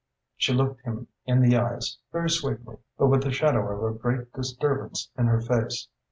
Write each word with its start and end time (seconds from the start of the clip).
She 0.35 0.51
looked 0.51 0.81
him 0.81 1.09
in 1.27 1.41
the 1.43 1.55
eyes, 1.57 1.99
very 2.11 2.31
sweetly, 2.31 2.77
but 2.97 3.05
with 3.05 3.21
the 3.21 3.31
shadow 3.31 3.67
of 3.67 3.83
a 3.83 3.95
great 3.95 4.33
disturbance 4.33 5.11
in 5.15 5.27
her 5.27 5.41
face. 5.41 5.89